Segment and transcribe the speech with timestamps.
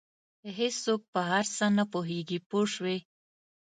[0.57, 2.97] هېڅوک په هر څه نه پوهېږي پوه شوې!.